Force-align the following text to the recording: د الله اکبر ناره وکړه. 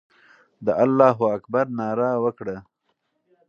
د 0.65 0.67
الله 0.83 1.17
اکبر 1.35 1.65
ناره 1.77 2.09
وکړه. 2.23 2.57